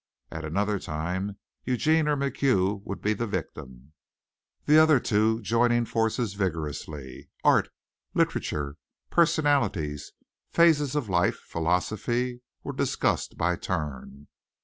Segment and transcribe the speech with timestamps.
[0.31, 3.93] At another time Eugene or MacHugh would be the victim,
[4.65, 7.29] the other two joining forces vigorously.
[7.43, 7.69] Art,
[8.15, 8.77] literature,
[9.11, 10.11] personalities,
[10.49, 14.25] phases of life, philosophy, were discussed by turn.